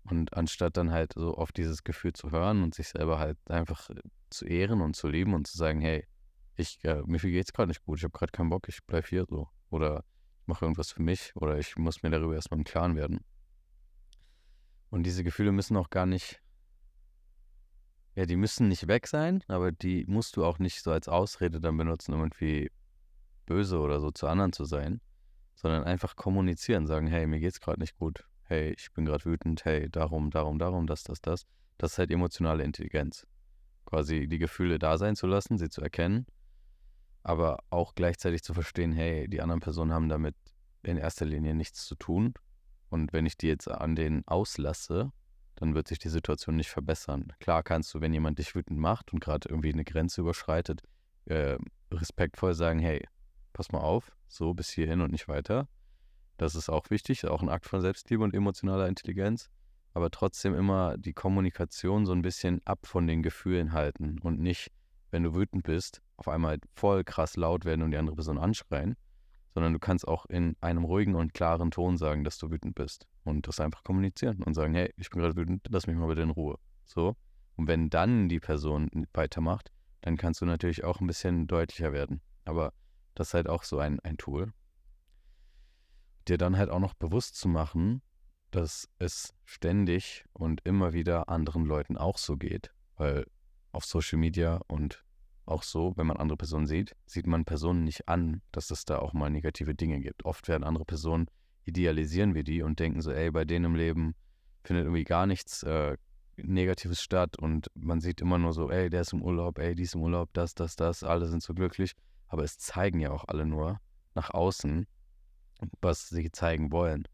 Und 0.04 0.34
anstatt 0.36 0.76
dann 0.76 0.92
halt 0.92 1.14
so 1.14 1.34
auf 1.34 1.52
dieses 1.52 1.82
Gefühl 1.82 2.12
zu 2.12 2.30
hören 2.30 2.62
und 2.62 2.74
sich 2.74 2.88
selber 2.88 3.18
halt 3.18 3.38
einfach 3.50 3.88
zu 4.30 4.44
ehren 4.44 4.80
und 4.80 4.94
zu 4.94 5.08
lieben 5.08 5.34
und 5.34 5.46
zu 5.46 5.56
sagen, 5.56 5.80
hey, 5.80 6.06
ich, 6.56 6.78
äh, 6.84 7.02
mir 7.06 7.18
geht's 7.18 7.52
gerade 7.52 7.68
nicht 7.68 7.82
gut, 7.82 7.98
ich 7.98 8.04
habe 8.04 8.16
gerade 8.16 8.32
keinen 8.32 8.50
Bock, 8.50 8.68
ich 8.68 8.84
bleibe 8.84 9.06
hier 9.08 9.24
so. 9.28 9.48
Oder 9.70 10.04
ich 10.40 10.46
mache 10.46 10.64
irgendwas 10.64 10.92
für 10.92 11.02
mich 11.02 11.34
oder 11.34 11.58
ich 11.58 11.76
muss 11.76 12.02
mir 12.02 12.10
darüber 12.10 12.34
erstmal 12.34 12.58
im 12.58 12.64
Klaren 12.64 12.94
werden. 12.96 13.20
Und 14.90 15.02
diese 15.02 15.24
Gefühle 15.24 15.50
müssen 15.50 15.76
auch 15.76 15.90
gar 15.90 16.06
nicht, 16.06 16.40
ja, 18.16 18.26
die 18.26 18.36
müssen 18.36 18.68
nicht 18.68 18.88
weg 18.88 19.06
sein, 19.06 19.44
aber 19.46 19.70
die 19.70 20.04
musst 20.06 20.36
du 20.36 20.44
auch 20.44 20.58
nicht 20.58 20.82
so 20.82 20.90
als 20.90 21.08
Ausrede 21.08 21.60
dann 21.60 21.76
benutzen, 21.76 22.14
um 22.14 22.20
irgendwie 22.20 22.70
böse 23.46 23.78
oder 23.78 24.00
so 24.00 24.10
zu 24.10 24.26
anderen 24.26 24.52
zu 24.52 24.64
sein, 24.64 25.00
sondern 25.54 25.84
einfach 25.84 26.16
kommunizieren, 26.16 26.86
sagen, 26.86 27.06
hey, 27.06 27.26
mir 27.26 27.38
geht's 27.38 27.60
gerade 27.60 27.78
nicht 27.78 27.96
gut, 27.96 28.24
hey, 28.42 28.74
ich 28.76 28.92
bin 28.92 29.04
gerade 29.04 29.24
wütend, 29.24 29.64
hey, 29.64 29.88
darum, 29.88 30.30
darum, 30.30 30.58
darum, 30.58 30.86
das, 30.86 31.04
das, 31.04 31.20
das. 31.20 31.46
Das 31.78 31.92
ist 31.92 31.98
halt 31.98 32.10
emotionale 32.10 32.64
Intelligenz. 32.64 33.26
Quasi 33.84 34.26
die 34.26 34.38
Gefühle 34.38 34.78
da 34.78 34.98
sein 34.98 35.14
zu 35.14 35.26
lassen, 35.26 35.58
sie 35.58 35.68
zu 35.68 35.82
erkennen 35.82 36.26
aber 37.26 37.58
auch 37.70 37.96
gleichzeitig 37.96 38.44
zu 38.44 38.54
verstehen, 38.54 38.92
hey, 38.92 39.26
die 39.26 39.40
anderen 39.40 39.60
Personen 39.60 39.92
haben 39.92 40.08
damit 40.08 40.36
in 40.84 40.96
erster 40.96 41.24
Linie 41.24 41.56
nichts 41.56 41.84
zu 41.84 41.96
tun. 41.96 42.34
Und 42.88 43.12
wenn 43.12 43.26
ich 43.26 43.36
die 43.36 43.48
jetzt 43.48 43.68
an 43.68 43.96
denen 43.96 44.22
auslasse, 44.28 45.10
dann 45.56 45.74
wird 45.74 45.88
sich 45.88 45.98
die 45.98 46.08
Situation 46.08 46.56
nicht 46.56 46.70
verbessern. 46.70 47.32
Klar 47.40 47.62
kannst 47.62 47.92
du, 47.94 48.00
wenn 48.00 48.12
jemand 48.12 48.38
dich 48.38 48.54
wütend 48.54 48.78
macht 48.78 49.12
und 49.12 49.20
gerade 49.20 49.48
irgendwie 49.48 49.72
eine 49.72 49.84
Grenze 49.84 50.20
überschreitet, 50.20 50.82
äh, 51.26 51.58
respektvoll 51.90 52.54
sagen, 52.54 52.78
hey, 52.78 53.06
pass 53.52 53.72
mal 53.72 53.80
auf, 53.80 54.12
so 54.28 54.54
bis 54.54 54.70
hierhin 54.70 55.00
und 55.00 55.10
nicht 55.10 55.28
weiter. 55.28 55.68
Das 56.36 56.54
ist 56.54 56.68
auch 56.68 56.90
wichtig, 56.90 57.26
auch 57.26 57.42
ein 57.42 57.48
Akt 57.48 57.66
von 57.66 57.80
Selbstliebe 57.80 58.22
und 58.22 58.34
emotionaler 58.34 58.88
Intelligenz. 58.88 59.48
Aber 59.94 60.10
trotzdem 60.10 60.54
immer 60.54 60.98
die 60.98 61.14
Kommunikation 61.14 62.04
so 62.04 62.12
ein 62.12 62.20
bisschen 62.20 62.60
ab 62.66 62.86
von 62.86 63.06
den 63.06 63.22
Gefühlen 63.22 63.72
halten 63.72 64.18
und 64.20 64.38
nicht, 64.38 64.70
wenn 65.10 65.22
du 65.22 65.34
wütend 65.34 65.62
bist, 65.62 66.02
auf 66.18 66.28
einmal 66.28 66.58
voll 66.74 67.02
krass 67.02 67.36
laut 67.36 67.64
werden 67.64 67.80
und 67.82 67.92
die 67.92 67.96
andere 67.96 68.16
Person 68.16 68.36
anschreien, 68.36 68.96
sondern 69.56 69.72
du 69.72 69.78
kannst 69.78 70.06
auch 70.06 70.26
in 70.26 70.54
einem 70.60 70.84
ruhigen 70.84 71.14
und 71.14 71.32
klaren 71.32 71.70
Ton 71.70 71.96
sagen, 71.96 72.24
dass 72.24 72.36
du 72.36 72.50
wütend 72.50 72.74
bist 72.74 73.08
und 73.24 73.48
das 73.48 73.58
einfach 73.58 73.84
kommunizieren 73.84 74.42
und 74.42 74.52
sagen, 74.52 74.74
hey, 74.74 74.92
ich 74.98 75.08
bin 75.08 75.22
gerade 75.22 75.34
wütend, 75.34 75.66
lass 75.70 75.86
mich 75.86 75.96
mal 75.96 76.08
bitte 76.08 76.20
in 76.20 76.28
Ruhe. 76.28 76.58
So. 76.84 77.16
Und 77.56 77.66
wenn 77.66 77.88
dann 77.88 78.28
die 78.28 78.38
Person 78.38 78.90
weitermacht, 79.14 79.72
dann 80.02 80.18
kannst 80.18 80.42
du 80.42 80.44
natürlich 80.44 80.84
auch 80.84 81.00
ein 81.00 81.06
bisschen 81.06 81.46
deutlicher 81.46 81.94
werden. 81.94 82.20
Aber 82.44 82.74
das 83.14 83.28
ist 83.28 83.32
halt 83.34 83.48
auch 83.48 83.62
so 83.62 83.78
ein, 83.78 83.98
ein 84.00 84.18
Tool. 84.18 84.52
Dir 86.28 86.36
dann 86.36 86.58
halt 86.58 86.68
auch 86.68 86.80
noch 86.80 86.92
bewusst 86.92 87.36
zu 87.36 87.48
machen, 87.48 88.02
dass 88.50 88.90
es 88.98 89.32
ständig 89.46 90.26
und 90.34 90.60
immer 90.66 90.92
wieder 90.92 91.30
anderen 91.30 91.64
Leuten 91.64 91.96
auch 91.96 92.18
so 92.18 92.36
geht. 92.36 92.74
Weil 92.98 93.24
auf 93.72 93.86
Social 93.86 94.18
Media 94.18 94.60
und 94.66 95.02
auch 95.46 95.62
so, 95.62 95.92
wenn 95.96 96.06
man 96.06 96.16
andere 96.16 96.36
Personen 96.36 96.66
sieht, 96.66 96.96
sieht 97.06 97.26
man 97.26 97.44
Personen 97.44 97.84
nicht 97.84 98.08
an, 98.08 98.42
dass 98.52 98.70
es 98.70 98.84
da 98.84 98.98
auch 98.98 99.12
mal 99.12 99.30
negative 99.30 99.74
Dinge 99.74 100.00
gibt. 100.00 100.24
Oft 100.24 100.48
werden 100.48 100.64
andere 100.64 100.84
Personen, 100.84 101.26
idealisieren 101.64 102.34
wir 102.34 102.44
die 102.44 102.62
und 102.62 102.78
denken 102.78 103.00
so, 103.00 103.10
ey, 103.12 103.30
bei 103.30 103.44
denen 103.44 103.66
im 103.66 103.74
Leben 103.74 104.14
findet 104.64 104.84
irgendwie 104.84 105.04
gar 105.04 105.26
nichts 105.26 105.62
äh, 105.62 105.96
Negatives 106.36 107.02
statt 107.02 107.38
und 107.38 107.70
man 107.74 108.00
sieht 108.00 108.20
immer 108.20 108.38
nur 108.38 108.52
so, 108.52 108.70
ey, 108.70 108.90
der 108.90 109.02
ist 109.02 109.12
im 109.12 109.22
Urlaub, 109.22 109.58
ey, 109.58 109.74
die 109.74 109.84
ist 109.84 109.94
im 109.94 110.02
Urlaub, 110.02 110.30
das, 110.32 110.54
das, 110.54 110.76
das, 110.76 111.02
alle 111.02 111.26
sind 111.26 111.42
so 111.42 111.54
glücklich. 111.54 111.92
Aber 112.28 112.42
es 112.42 112.58
zeigen 112.58 113.00
ja 113.00 113.10
auch 113.10 113.24
alle 113.28 113.46
nur 113.46 113.80
nach 114.14 114.30
außen, 114.30 114.86
was 115.80 116.08
sie 116.08 116.30
zeigen 116.32 116.72
wollen. 116.72 117.06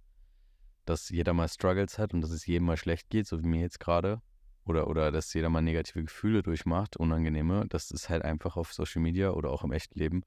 Dass 0.87 1.11
jeder 1.11 1.33
mal 1.35 1.49
Struggles 1.49 1.99
hat 1.99 2.15
und 2.15 2.23
dass 2.23 2.31
es 2.31 2.47
jedem 2.47 2.67
mal 2.67 2.77
schlecht 2.77 3.11
geht, 3.11 3.27
so 3.27 3.39
wie 3.43 3.47
mir 3.47 3.61
jetzt 3.61 3.79
gerade 3.79 4.21
oder, 4.65 4.89
oder 4.89 5.11
dass 5.11 5.33
jeder 5.35 5.49
mal 5.49 5.63
negative 5.63 6.05
Gefühle 6.05 6.43
durchmacht, 6.43 6.97
unangenehme, 6.97 7.67
das 7.69 7.91
ist 7.91 8.09
halt 8.09 8.25
einfach 8.25 8.57
auf 8.57 8.73
Social 8.73 9.03
Media 9.03 9.31
oder 9.31 9.51
auch 9.51 9.65
im 9.65 9.73
echten 9.73 9.99
Leben. 9.99 10.23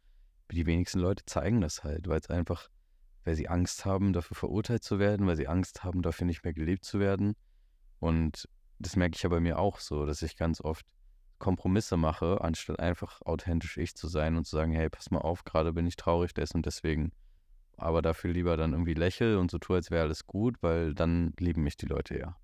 Die 0.52 0.66
wenigsten 0.66 1.00
Leute 1.00 1.26
zeigen 1.26 1.62
das 1.62 1.84
halt, 1.84 2.08
weil 2.08 2.20
es 2.20 2.30
einfach, 2.30 2.70
weil 3.24 3.36
sie 3.36 3.48
Angst 3.48 3.86
haben, 3.86 4.14
dafür 4.14 4.36
verurteilt 4.36 4.84
zu 4.84 5.00
werden, 5.00 5.26
weil 5.26 5.38
sie 5.38 5.48
Angst 5.48 5.84
haben, 5.84 6.02
dafür 6.02 6.28
nicht 6.28 6.44
mehr 6.44 6.54
gelebt 6.54 6.86
zu 6.86 7.00
werden. 7.00 7.36
Und 8.00 8.48
das 8.78 8.96
merke 8.96 9.16
ich 9.16 9.24
ja 9.24 9.30
bei 9.30 9.40
mir 9.40 9.58
auch 9.58 9.80
so, 9.80 10.06
dass 10.06 10.22
ich 10.22 10.36
ganz 10.36 10.62
oft 10.62 10.86
Kompromisse 11.40 11.98
mache, 11.98 12.42
anstatt 12.42 12.80
einfach 12.80 13.22
authentisch 13.22 13.78
ich 13.78 13.96
zu 13.96 14.08
sein 14.08 14.36
und 14.36 14.46
zu 14.46 14.56
sagen, 14.56 14.72
hey, 14.72 14.90
pass 14.90 15.12
mal 15.12 15.20
auf, 15.20 15.44
gerade 15.44 15.74
bin 15.74 15.88
ich 15.88 15.96
traurig, 15.96 16.34
des 16.34 16.52
und 16.52 16.66
deswegen. 16.66 17.12
Aber 17.78 18.02
dafür 18.02 18.32
lieber 18.32 18.56
dann 18.58 18.72
irgendwie 18.72 18.94
lächeln 18.94 19.38
und 19.38 19.52
so 19.52 19.58
tue, 19.58 19.78
als 19.78 19.92
wäre 19.92 20.04
alles 20.04 20.28
gut, 20.28 20.62
weil 20.62 20.94
dann 20.94 21.34
lieben 21.40 21.64
mich 21.64 21.78
die 21.78 21.88
Leute 21.88 22.18
ja. 22.18 22.38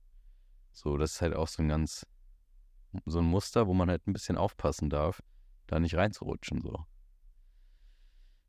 So, 0.74 0.98
das 0.98 1.14
ist 1.14 1.22
halt 1.22 1.36
auch 1.36 1.48
so 1.48 1.62
ein 1.62 1.70
ganz, 1.70 2.06
so 3.06 3.20
ein 3.20 3.26
Muster, 3.26 3.68
wo 3.68 3.74
man 3.74 3.90
halt 3.90 4.08
ein 4.08 4.14
bisschen 4.14 4.38
aufpassen 4.38 4.90
darf, 4.90 5.22
da 5.68 5.80
nicht 5.80 5.96
reinzurutschen, 5.96 6.62
so. 6.62 6.86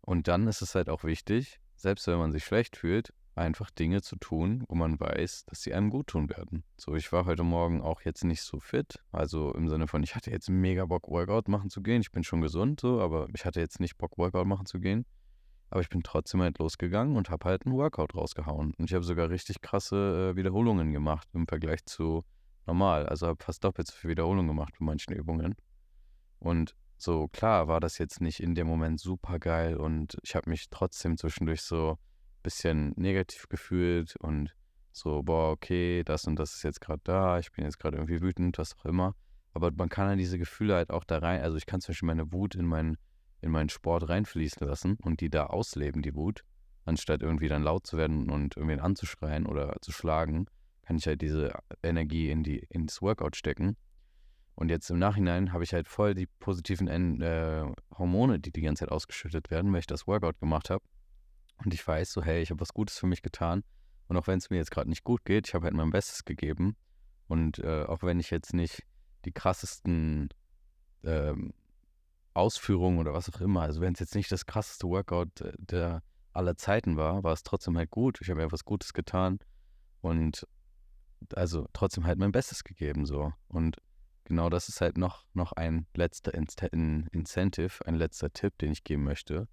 Und 0.01 0.29
dann 0.29 0.49
ist 0.49 0.63
es 0.63 0.75
halt 0.75 0.89
auch 0.89 1.05
wichtig, 1.05 1.61
selbst 1.77 2.07
wenn 2.07 2.19
man 2.19 2.33
sich 2.33 2.45
schlecht 2.45 2.77
fühlt, 2.77 3.13
einfach 3.35 3.71
Dinge 3.71 4.03
zu 4.03 4.17
tun, 4.17 4.65
wo 4.69 4.75
man 4.75 4.99
weiß, 4.99 5.47
dass 5.47 5.63
sie 5.63 5.73
einem 5.73 5.91
gut 5.91 6.09
tun 6.09 6.29
werden. 6.29 6.65
So, 6.77 6.95
ich 6.95 7.13
war 7.13 7.25
heute 7.25 7.45
Morgen 7.45 7.81
auch 7.81 8.03
jetzt 8.03 8.25
nicht 8.25 8.43
so 8.43 8.61
fit, 8.61 9.03
also 9.11 9.53
im 9.55 9.69
Sinne 9.69 9.89
von, 9.89 10.03
ich 10.03 10.15
hatte 10.15 10.31
jetzt 10.31 10.51
mega 10.51 10.85
Bock, 10.85 11.09
Workout 11.09 11.49
machen 11.49 11.71
zu 11.71 11.83
gehen. 11.83 12.03
Ich 12.03 12.13
bin 12.13 12.25
schon 12.25 12.41
gesund, 12.41 12.81
so, 12.81 13.01
aber 13.01 13.29
ich 13.35 13.45
hatte 13.45 13.61
jetzt 13.61 13.81
nicht 13.81 13.97
Bock, 13.97 14.19
Workout 14.19 14.47
machen 14.47 14.67
zu 14.67 14.81
gehen. 14.81 15.07
Aber 15.73 15.81
ich 15.81 15.89
bin 15.89 16.03
trotzdem 16.03 16.43
halt 16.43 16.59
losgegangen 16.59 17.17
und 17.17 17.31
habe 17.31 17.49
halt 17.49 17.65
einen 17.65 17.75
Workout 17.75 18.15
rausgehauen. 18.15 18.75
Und 18.77 18.91
ich 18.91 18.93
habe 18.93 19.05
sogar 19.05 19.31
richtig 19.31 19.63
krasse 19.63 20.33
äh, 20.33 20.37
Wiederholungen 20.37 20.93
gemacht 20.93 21.27
im 21.33 21.47
Vergleich 21.47 21.83
zu 21.87 22.27
normal. 22.67 23.07
Also 23.07 23.27
habe 23.27 23.43
fast 23.43 23.65
doppelt 23.65 23.87
so 23.87 23.95
viele 23.97 24.11
Wiederholungen 24.11 24.49
gemacht 24.49 24.75
bei 24.79 24.85
manchen 24.85 25.15
Übungen. 25.15 25.55
Und 26.41 26.77
so 26.99 27.27
klar 27.29 27.69
war 27.69 27.81
das 27.81 27.97
jetzt 27.97 28.21
nicht 28.21 28.41
in 28.41 28.55
dem 28.55 28.67
Moment 28.67 29.01
super 29.01 29.39
geil 29.39 29.79
und 29.79 30.19
ich 30.23 30.35
habe 30.35 30.51
mich 30.51 30.69
trotzdem 30.69 31.17
zwischendurch 31.17 31.63
so 31.63 31.93
ein 31.93 32.43
bisschen 32.43 32.93
negativ 32.97 33.49
gefühlt 33.49 34.15
und 34.17 34.55
so, 34.93 35.23
boah, 35.23 35.53
okay, 35.53 36.05
das 36.05 36.27
und 36.27 36.39
das 36.39 36.55
ist 36.55 36.65
jetzt 36.65 36.83
gerade 36.83 37.01
da, 37.03 37.39
ich 37.39 37.51
bin 37.51 37.65
jetzt 37.65 37.79
gerade 37.79 37.97
irgendwie 37.97 38.21
wütend, 38.21 38.59
was 38.59 38.77
auch 38.77 38.85
immer. 38.85 39.15
Aber 39.55 39.71
man 39.71 39.89
kann 39.89 40.11
ja 40.11 40.17
diese 40.17 40.39
Gefühle 40.39 40.75
halt 40.75 40.91
auch 40.91 41.05
da 41.05 41.17
rein, 41.17 41.41
also 41.41 41.57
ich 41.57 41.65
kann 41.65 41.81
zum 41.81 41.93
Beispiel 41.93 42.09
meine 42.09 42.31
Wut 42.31 42.57
in 42.57 42.67
meinen 42.67 42.99
in 43.43 43.51
meinen 43.51 43.69
Sport 43.69 44.09
reinfließen 44.09 44.67
lassen 44.67 44.97
und 45.03 45.21
die 45.21 45.29
da 45.29 45.47
ausleben, 45.47 46.01
die 46.01 46.15
Wut, 46.15 46.45
anstatt 46.85 47.23
irgendwie 47.23 47.49
dann 47.49 47.63
laut 47.63 47.87
zu 47.87 47.97
werden 47.97 48.31
und 48.31 48.57
irgendwen 48.57 48.81
anzuschreien 48.81 49.47
oder 49.47 49.77
zu 49.83 49.93
schlagen, 49.93 50.47
kann 50.83 50.97
ich 50.97 51.07
halt 51.07 51.23
diese 51.23 51.53
Energie 51.83 52.31
in 52.31 52.43
die, 52.43 52.59
ins 52.71 53.03
Workout 53.03 53.37
stecken. 53.37 53.77
Und 54.55 54.69
jetzt 54.71 54.91
im 54.91 54.99
Nachhinein 54.99 55.53
habe 55.53 55.65
ich 55.65 55.73
halt 55.73 55.89
voll 55.89 56.15
die 56.15 56.27
positiven 56.27 56.89
äh, 57.21 57.65
Hormone, 57.97 58.39
die 58.39 58.53
die 58.53 58.61
ganze 58.61 58.81
Zeit 58.81 58.93
ausgeschüttet 58.93 59.51
werden, 59.51 59.73
weil 59.73 59.81
ich 59.81 59.87
das 59.87 60.07
Workout 60.07 60.39
gemacht 60.41 60.71
habe. 60.71 60.85
Und 61.65 61.73
ich 61.73 61.87
weiß 61.87 62.13
so, 62.13 62.23
hey, 62.23 62.43
ich 62.43 62.51
habe 62.51 62.61
was 62.61 62.75
Gutes 62.75 62.99
für 62.99 63.07
mich 63.07 63.23
getan. 63.23 63.65
Und 64.09 64.17
auch 64.17 64.27
wenn 64.27 64.39
es 64.39 64.51
mir 64.51 64.57
jetzt 64.57 64.71
gerade 64.71 64.91
nicht 64.91 65.05
gut 65.05 65.25
geht, 65.25 65.49
ich 65.49 65.55
habe 65.55 65.65
halt 65.65 65.75
mein 65.75 65.91
Bestes 65.91 66.25
gegeben. 66.25 66.77
Und 67.29 67.61
äh, 67.61 67.85
auch 67.85 68.03
wenn 68.03 68.21
ich 68.21 68.31
jetzt 68.31 68.53
nicht 68.53 68.83
die 69.25 69.33
krassesten 69.33 70.29
ähm, 71.05 71.55
Ausführung 72.35 72.99
oder 72.99 73.13
was 73.13 73.33
auch 73.33 73.41
immer. 73.41 73.63
Also 73.63 73.81
wenn 73.81 73.93
es 73.95 74.01
jetzt 74.01 74.15
nicht 74.15 74.33
das 74.33 74.47
krasseste 74.47 74.89
Workout 74.89 75.41
äh, 75.41 75.53
der 75.59 76.03
aller 76.33 76.57
Zeiten 76.57 76.97
war, 76.97 77.23
war 77.23 77.33
es 77.33 77.43
trotzdem 77.43 77.77
halt 77.77 77.91
gut. 77.91 78.21
Ich 78.21 78.31
habe 78.31 78.41
mir 78.41 78.53
was 78.53 78.65
Gutes 78.65 78.93
getan 78.93 79.39
und 80.01 80.47
also 81.35 81.69
trotzdem 81.73 82.07
halt 82.07 82.19
mein 82.19 82.33
Bestes 82.33 82.65
gegeben 82.65 83.07
so. 83.07 83.33
Und 83.49 83.77
genau 84.25 84.49
das 84.49 84.69
ist 84.69 84.81
halt 84.81 84.97
noch, 84.97 85.25
noch 85.35 85.53
ein 85.53 85.87
letzter 85.95 86.35
In 86.35 87.09
Incentive, 87.13 87.87
ein 87.87 87.95
letzter 87.95 88.33
Tipp, 88.33 88.59
den 88.59 88.73
ich 88.73 88.85
geben 88.85 89.05
möchte. 89.05 89.49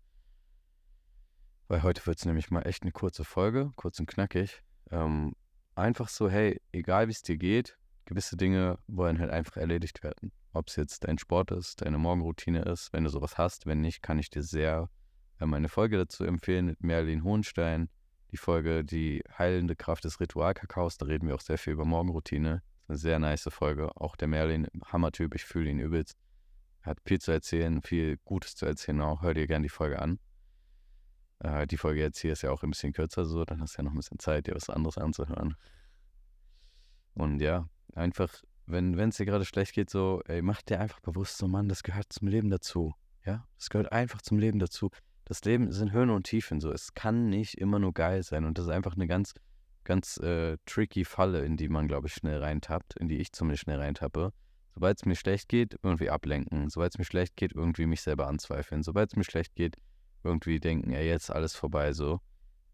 Weil 1.67 1.83
heute 1.83 2.05
wird 2.07 2.17
es 2.17 2.25
nämlich 2.25 2.49
mal 2.49 2.63
echt 2.63 2.83
eine 2.83 2.91
kurze 2.91 3.23
Folge, 3.23 3.71
kurz 3.75 3.99
und 3.99 4.07
knackig. 4.07 4.63
Ähm, 4.89 5.35
einfach 5.75 6.09
so, 6.09 6.29
hey, 6.29 6.61
egal 6.71 7.07
wie 7.07 7.11
es 7.11 7.21
dir 7.21 7.37
geht, 7.37 7.77
gewisse 8.05 8.37
Dinge 8.37 8.79
wollen 8.87 9.19
halt 9.19 9.29
einfach 9.29 9.57
erledigt 9.57 10.01
werden. 10.03 10.31
Ob 10.53 10.67
es 10.67 10.75
jetzt 10.75 11.03
dein 11.05 11.17
Sport 11.17 11.51
ist, 11.51 11.81
deine 11.81 11.97
Morgenroutine 11.97 12.63
ist, 12.63 12.91
wenn 12.91 13.03
du 13.03 13.09
sowas 13.09 13.37
hast. 13.37 13.65
Wenn 13.65 13.81
nicht, 13.81 14.01
kann 14.01 14.19
ich 14.19 14.29
dir 14.29 14.43
sehr 14.43 14.89
äh, 15.39 15.45
meine 15.45 15.69
Folge 15.69 15.97
dazu 15.97 16.23
empfehlen 16.23 16.65
mit 16.65 16.83
Merlin 16.83 17.23
Hohenstein. 17.23 17.89
die 18.31 18.37
Folge 18.37 18.83
Die 18.83 19.23
heilende 19.37 19.75
Kraft 19.75 20.05
des 20.05 20.19
Ritualkakaos. 20.19 20.97
Da 20.97 21.05
reden 21.05 21.27
wir 21.27 21.35
auch 21.35 21.41
sehr 21.41 21.57
viel 21.57 21.73
über 21.73 21.85
Morgenroutine. 21.85 22.63
Eine 22.87 22.97
sehr 22.97 23.19
nice 23.19 23.47
Folge. 23.51 23.95
Auch 23.95 24.15
der 24.15 24.27
Merlin, 24.27 24.67
Hammertyp, 24.85 25.35
ich 25.35 25.45
fühle 25.45 25.69
ihn 25.69 25.79
übelst. 25.79 26.17
Hat 26.81 26.97
viel 27.05 27.19
zu 27.19 27.31
erzählen, 27.31 27.81
viel 27.81 28.17
Gutes 28.25 28.55
zu 28.55 28.65
erzählen 28.65 29.01
auch. 29.01 29.21
Hör 29.21 29.33
dir 29.33 29.47
gerne 29.47 29.63
die 29.63 29.69
Folge 29.69 30.01
an. 30.01 30.19
Äh, 31.39 31.67
die 31.67 31.77
Folge 31.77 32.01
jetzt 32.01 32.19
hier 32.19 32.33
ist 32.33 32.41
ja 32.41 32.51
auch 32.51 32.63
ein 32.63 32.71
bisschen 32.71 32.93
kürzer 32.93 33.25
so, 33.25 33.45
dann 33.45 33.61
hast 33.61 33.75
du 33.75 33.79
ja 33.79 33.83
noch 33.83 33.91
ein 33.91 33.97
bisschen 33.97 34.19
Zeit, 34.19 34.47
dir 34.47 34.55
was 34.55 34.69
anderes 34.69 34.97
anzuhören. 34.97 35.55
Und 37.13 37.39
ja, 37.41 37.67
einfach, 37.95 38.41
wenn 38.69 39.09
es 39.09 39.17
dir 39.17 39.25
gerade 39.25 39.45
schlecht 39.45 39.73
geht, 39.73 39.89
so, 39.89 40.21
ey, 40.27 40.41
mach 40.41 40.61
dir 40.61 40.79
einfach 40.79 40.99
bewusst, 40.99 41.37
so 41.37 41.47
Mann, 41.47 41.67
das 41.69 41.83
gehört 41.83 42.13
zum 42.13 42.27
Leben 42.27 42.49
dazu. 42.49 42.93
Ja, 43.25 43.45
das 43.57 43.69
gehört 43.69 43.91
einfach 43.91 44.21
zum 44.21 44.37
Leben 44.37 44.59
dazu. 44.59 44.89
Das 45.25 45.43
Leben 45.43 45.71
sind 45.71 45.91
Höhen 45.91 46.09
und 46.09 46.23
Tiefen, 46.23 46.61
so. 46.61 46.71
Es 46.71 46.93
kann 46.93 47.29
nicht 47.29 47.55
immer 47.55 47.79
nur 47.79 47.93
geil 47.93 48.23
sein. 48.23 48.45
Und 48.45 48.57
das 48.57 48.65
ist 48.65 48.71
einfach 48.71 48.95
eine 48.95 49.07
ganz, 49.07 49.33
ganz 49.83 50.17
äh, 50.17 50.57
tricky 50.65 51.03
Falle, 51.03 51.45
in 51.45 51.57
die 51.57 51.69
man, 51.69 51.87
glaube 51.87 52.07
ich, 52.07 52.13
schnell 52.13 52.39
reintappt, 52.41 52.95
in 52.97 53.07
die 53.07 53.17
ich 53.17 53.31
zumindest 53.31 53.63
schnell 53.63 53.79
reintappe. 53.79 54.33
Sobald 54.73 54.97
es 54.97 55.05
mir 55.05 55.15
schlecht 55.15 55.49
geht, 55.49 55.77
irgendwie 55.83 56.09
ablenken. 56.09 56.69
Sobald 56.69 56.93
es 56.93 56.97
mir 56.97 57.05
schlecht 57.05 57.35
geht, 57.35 57.53
irgendwie 57.53 57.85
mich 57.85 58.01
selber 58.01 58.27
anzweifeln. 58.27 58.81
Sobald 58.81 59.11
es 59.11 59.17
mir 59.17 59.23
schlecht 59.23 59.55
geht, 59.55 59.75
irgendwie 60.23 60.59
denken, 60.59 60.91
ey, 60.91 61.07
jetzt 61.07 61.31
alles 61.31 61.55
vorbei 61.55 61.93
so. 61.93 62.21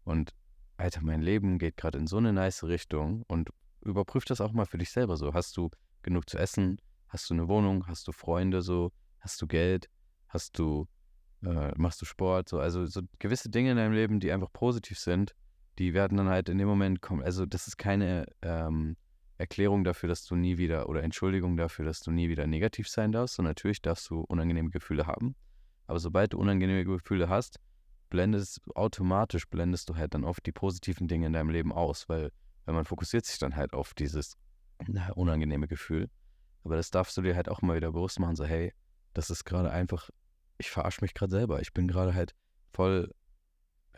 Und 0.04 0.32
Alter, 0.76 1.00
mein 1.02 1.22
Leben 1.22 1.58
geht 1.58 1.76
gerade 1.76 1.98
in 1.98 2.06
so 2.06 2.18
eine 2.18 2.32
nice 2.32 2.64
Richtung 2.64 3.24
und 3.28 3.50
überprüf 3.80 4.24
das 4.24 4.40
auch 4.40 4.52
mal 4.52 4.66
für 4.66 4.78
dich 4.78 4.90
selber 4.90 5.16
so. 5.16 5.32
Hast 5.32 5.56
du 5.56 5.70
genug 6.06 6.30
zu 6.30 6.38
essen? 6.38 6.78
Hast 7.08 7.28
du 7.28 7.34
eine 7.34 7.48
Wohnung? 7.48 7.86
Hast 7.86 8.08
du 8.08 8.12
Freunde 8.12 8.62
so? 8.62 8.92
Hast 9.20 9.42
du 9.42 9.46
Geld? 9.46 9.88
Hast 10.28 10.58
du, 10.58 10.86
äh, 11.44 11.72
machst 11.76 12.00
du 12.00 12.06
Sport? 12.06 12.48
So, 12.48 12.58
also 12.58 12.86
so 12.86 13.02
gewisse 13.18 13.50
Dinge 13.50 13.72
in 13.72 13.76
deinem 13.76 13.92
Leben, 13.92 14.20
die 14.20 14.32
einfach 14.32 14.52
positiv 14.52 14.98
sind, 14.98 15.34
die 15.78 15.92
werden 15.92 16.16
dann 16.16 16.28
halt 16.28 16.48
in 16.48 16.58
dem 16.58 16.68
Moment 16.68 17.02
kommen. 17.02 17.22
Also 17.22 17.44
das 17.44 17.66
ist 17.66 17.76
keine 17.76 18.26
ähm, 18.42 18.96
Erklärung 19.36 19.84
dafür, 19.84 20.08
dass 20.08 20.24
du 20.24 20.34
nie 20.34 20.56
wieder 20.56 20.88
oder 20.88 21.02
Entschuldigung 21.02 21.56
dafür, 21.56 21.84
dass 21.84 22.00
du 22.00 22.10
nie 22.10 22.28
wieder 22.28 22.46
negativ 22.46 22.88
sein 22.88 23.12
darfst. 23.12 23.38
Und 23.38 23.44
natürlich 23.44 23.82
darfst 23.82 24.08
du 24.08 24.20
unangenehme 24.20 24.70
Gefühle 24.70 25.06
haben. 25.06 25.34
Aber 25.86 25.98
sobald 25.98 26.32
du 26.32 26.38
unangenehme 26.38 26.84
Gefühle 26.84 27.28
hast, 27.28 27.60
blendest 28.08 28.60
automatisch 28.74 29.48
blendest 29.48 29.88
du 29.90 29.96
halt 29.96 30.14
dann 30.14 30.24
oft 30.24 30.46
die 30.46 30.52
positiven 30.52 31.08
Dinge 31.08 31.26
in 31.26 31.32
deinem 31.32 31.50
Leben 31.50 31.72
aus, 31.72 32.08
weil, 32.08 32.30
weil 32.64 32.74
man 32.74 32.84
fokussiert 32.84 33.26
sich 33.26 33.38
dann 33.38 33.56
halt 33.56 33.72
auf 33.72 33.94
dieses 33.94 34.36
unangenehme 35.14 35.68
Gefühl. 35.68 36.10
Aber 36.64 36.76
das 36.76 36.90
darfst 36.90 37.16
du 37.16 37.22
dir 37.22 37.36
halt 37.36 37.48
auch 37.48 37.62
mal 37.62 37.76
wieder 37.76 37.92
bewusst 37.92 38.18
machen, 38.18 38.36
so 38.36 38.44
hey, 38.44 38.72
das 39.14 39.30
ist 39.30 39.44
gerade 39.44 39.70
einfach, 39.70 40.10
ich 40.58 40.70
verarsche 40.70 41.00
mich 41.02 41.14
gerade 41.14 41.30
selber. 41.30 41.60
Ich 41.60 41.72
bin 41.72 41.88
gerade 41.88 42.14
halt 42.14 42.34
voll 42.72 43.12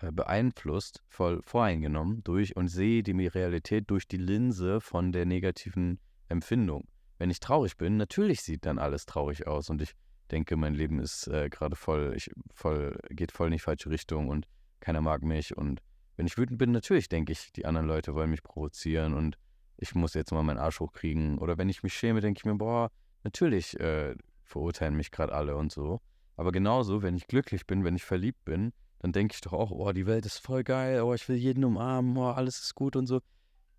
äh, 0.00 0.12
beeinflusst, 0.12 1.02
voll 1.08 1.40
voreingenommen 1.42 2.22
durch 2.22 2.54
und 2.56 2.68
sehe 2.68 3.02
die 3.02 3.26
Realität 3.26 3.90
durch 3.90 4.06
die 4.06 4.16
Linse 4.16 4.80
von 4.80 5.12
der 5.12 5.26
negativen 5.26 5.98
Empfindung. 6.28 6.86
Wenn 7.18 7.30
ich 7.30 7.40
traurig 7.40 7.76
bin, 7.76 7.96
natürlich 7.96 8.42
sieht 8.42 8.64
dann 8.64 8.78
alles 8.78 9.06
traurig 9.06 9.46
aus 9.48 9.70
und 9.70 9.82
ich 9.82 9.94
denke, 10.30 10.56
mein 10.56 10.74
Leben 10.74 11.00
ist 11.00 11.26
äh, 11.26 11.48
gerade 11.48 11.74
voll, 11.74 12.12
ich, 12.16 12.30
voll, 12.54 12.98
geht 13.10 13.32
voll 13.32 13.48
in 13.48 13.54
die 13.54 13.58
falsche 13.58 13.90
Richtung 13.90 14.28
und 14.28 14.46
keiner 14.78 15.00
mag 15.00 15.22
mich. 15.22 15.56
Und 15.56 15.80
wenn 16.16 16.26
ich 16.26 16.38
wütend 16.38 16.58
bin, 16.58 16.70
natürlich 16.70 17.08
denke 17.08 17.32
ich, 17.32 17.52
die 17.52 17.66
anderen 17.66 17.88
Leute 17.88 18.14
wollen 18.14 18.30
mich 18.30 18.42
provozieren 18.42 19.14
und 19.14 19.36
ich 19.78 19.94
muss 19.94 20.14
jetzt 20.14 20.32
mal 20.32 20.42
meinen 20.42 20.58
Arsch 20.58 20.80
hochkriegen. 20.80 21.38
Oder 21.38 21.56
wenn 21.56 21.68
ich 21.68 21.82
mich 21.82 21.94
schäme, 21.94 22.20
denke 22.20 22.38
ich 22.40 22.44
mir, 22.44 22.56
boah, 22.56 22.90
natürlich 23.22 23.78
äh, 23.80 24.14
verurteilen 24.42 24.94
mich 24.94 25.10
gerade 25.10 25.32
alle 25.32 25.56
und 25.56 25.72
so. 25.72 26.00
Aber 26.36 26.52
genauso, 26.52 27.02
wenn 27.02 27.16
ich 27.16 27.26
glücklich 27.26 27.66
bin, 27.66 27.84
wenn 27.84 27.96
ich 27.96 28.04
verliebt 28.04 28.44
bin, 28.44 28.72
dann 28.98 29.12
denke 29.12 29.34
ich 29.34 29.40
doch 29.40 29.52
auch, 29.52 29.70
oh, 29.70 29.92
die 29.92 30.06
Welt 30.06 30.26
ist 30.26 30.38
voll 30.38 30.64
geil, 30.64 31.00
oh, 31.02 31.14
ich 31.14 31.28
will 31.28 31.36
jeden 31.36 31.64
umarmen, 31.64 32.16
oh, 32.16 32.30
alles 32.30 32.58
ist 32.60 32.74
gut 32.74 32.96
und 32.96 33.06
so. 33.06 33.20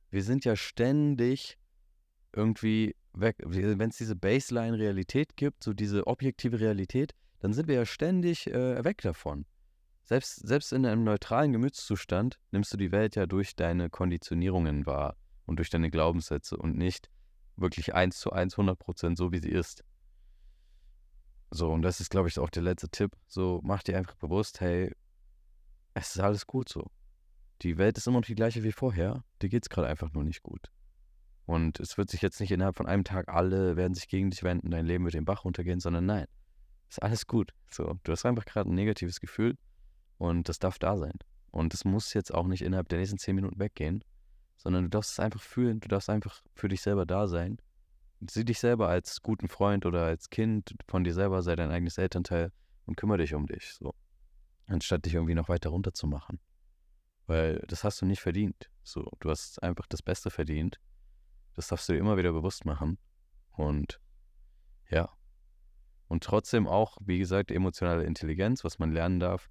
Wir 0.09 0.23
sind 0.23 0.45
ja 0.45 0.55
ständig 0.55 1.57
irgendwie 2.33 2.95
weg. 3.13 3.35
Wenn 3.45 3.89
es 3.89 3.97
diese 3.97 4.15
Baseline-Realität 4.15 5.35
gibt, 5.35 5.63
so 5.63 5.73
diese 5.73 6.07
objektive 6.07 6.59
Realität, 6.59 7.13
dann 7.41 7.53
sind 7.53 7.67
wir 7.67 7.75
ja 7.75 7.85
ständig 7.85 8.47
äh, 8.47 8.83
weg 8.83 9.01
davon. 9.01 9.45
Selbst, 10.05 10.47
selbst 10.47 10.71
in 10.71 10.85
einem 10.85 11.03
neutralen 11.03 11.51
Gemütszustand 11.51 12.39
nimmst 12.51 12.73
du 12.73 12.77
die 12.77 12.91
Welt 12.91 13.15
ja 13.15 13.25
durch 13.25 13.55
deine 13.55 13.89
Konditionierungen 13.89 14.85
wahr 14.85 15.15
und 15.49 15.57
durch 15.57 15.71
deine 15.71 15.89
Glaubenssätze 15.89 16.55
und 16.55 16.77
nicht 16.77 17.09
wirklich 17.57 17.95
eins 17.95 18.19
zu 18.19 18.31
eins, 18.31 18.53
100 18.53 18.77
Prozent 18.77 19.17
so, 19.17 19.31
wie 19.31 19.39
sie 19.39 19.49
ist. 19.49 19.83
So, 21.49 21.71
und 21.71 21.81
das 21.81 21.99
ist, 21.99 22.11
glaube 22.11 22.29
ich, 22.29 22.37
auch 22.37 22.51
der 22.51 22.61
letzte 22.61 22.87
Tipp. 22.89 23.17
So, 23.27 23.59
mach 23.63 23.81
dir 23.81 23.97
einfach 23.97 24.15
bewusst, 24.15 24.61
hey, 24.61 24.93
es 25.95 26.15
ist 26.15 26.21
alles 26.21 26.45
gut 26.45 26.69
so. 26.69 26.91
Die 27.63 27.79
Welt 27.79 27.97
ist 27.97 28.05
immer 28.07 28.19
noch 28.19 28.27
die 28.27 28.35
gleiche 28.35 28.63
wie 28.63 28.71
vorher. 28.71 29.23
Dir 29.41 29.49
geht 29.49 29.63
es 29.63 29.69
gerade 29.69 29.87
einfach 29.87 30.13
nur 30.13 30.23
nicht 30.23 30.43
gut. 30.43 30.67
Und 31.47 31.79
es 31.79 31.97
wird 31.97 32.11
sich 32.11 32.21
jetzt 32.21 32.39
nicht 32.39 32.51
innerhalb 32.51 32.77
von 32.77 32.85
einem 32.85 33.03
Tag 33.03 33.27
alle 33.27 33.75
werden 33.75 33.95
sich 33.95 34.07
gegen 34.07 34.29
dich 34.29 34.43
wenden, 34.43 34.69
dein 34.69 34.85
Leben 34.85 35.03
wird 35.03 35.15
den 35.15 35.25
Bach 35.25 35.45
runtergehen, 35.45 35.79
sondern 35.79 36.05
nein, 36.05 36.27
ist 36.87 37.01
alles 37.01 37.25
gut. 37.25 37.53
So, 37.71 37.99
du 38.03 38.11
hast 38.11 38.23
einfach 38.23 38.45
gerade 38.45 38.69
ein 38.69 38.75
negatives 38.75 39.19
Gefühl 39.19 39.57
und 40.19 40.47
das 40.47 40.59
darf 40.59 40.77
da 40.77 40.95
sein. 40.95 41.17
Und 41.49 41.73
es 41.73 41.85
muss 41.85 42.13
jetzt 42.13 42.31
auch 42.31 42.45
nicht 42.45 42.61
innerhalb 42.61 42.87
der 42.89 42.99
nächsten 42.99 43.17
zehn 43.17 43.33
Minuten 43.33 43.59
weggehen, 43.59 44.03
sondern 44.59 44.83
du 44.83 44.89
darfst 44.89 45.13
es 45.13 45.19
einfach 45.19 45.41
fühlen, 45.41 45.79
du 45.79 45.87
darfst 45.87 46.09
einfach 46.09 46.41
für 46.53 46.67
dich 46.67 46.81
selber 46.81 47.05
da 47.05 47.27
sein. 47.27 47.57
Sieh 48.29 48.45
dich 48.45 48.59
selber 48.59 48.89
als 48.89 49.21
guten 49.21 49.47
Freund 49.47 49.85
oder 49.85 50.03
als 50.03 50.29
Kind 50.29 50.75
von 50.87 51.03
dir 51.03 51.13
selber, 51.13 51.41
sei 51.41 51.55
dein 51.55 51.71
eigenes 51.71 51.97
Elternteil 51.97 52.51
und 52.85 52.95
kümmere 52.95 53.19
dich 53.19 53.33
um 53.33 53.47
dich. 53.47 53.73
So. 53.73 53.95
Anstatt 54.67 55.05
dich 55.05 55.15
irgendwie 55.15 55.35
noch 55.35 55.49
weiter 55.49 55.69
runterzumachen. 55.71 56.39
Weil 57.25 57.63
das 57.67 57.83
hast 57.83 58.01
du 58.01 58.05
nicht 58.05 58.21
verdient. 58.21 58.69
So, 58.83 59.09
du 59.19 59.29
hast 59.29 59.63
einfach 59.63 59.87
das 59.87 60.01
Beste 60.01 60.29
verdient 60.29 60.79
das 61.59 61.67
darfst 61.67 61.89
du 61.89 61.93
dir 61.93 61.99
immer 61.99 62.15
wieder 62.15 62.31
bewusst 62.31 62.63
machen. 62.63 62.97
Und 63.51 63.99
ja. 64.89 65.09
Und 66.07 66.23
trotzdem 66.23 66.67
auch, 66.67 66.97
wie 67.01 67.19
gesagt, 67.19 67.51
emotionale 67.51 68.05
Intelligenz, 68.05 68.63
was 68.63 68.79
man 68.79 68.93
lernen 68.93 69.19
darf. 69.19 69.49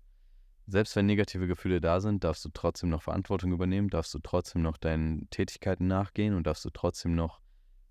Selbst 0.71 0.95
wenn 0.97 1.07
negative 1.07 1.47
Gefühle 1.47 1.81
da 1.81 1.99
sind, 1.99 2.25
darfst 2.25 2.45
du 2.45 2.51
trotzdem 2.53 2.91
noch 2.91 3.01
Verantwortung 3.01 3.53
übernehmen, 3.53 3.89
darfst 3.89 4.13
du 4.13 4.19
trotzdem 4.19 4.61
noch 4.61 4.77
deinen 4.77 5.29
Tätigkeiten 5.31 5.87
nachgehen 5.87 6.35
und 6.35 6.47
darfst 6.47 6.63
du 6.67 6.69
trotzdem 6.71 7.15
noch 7.15 7.41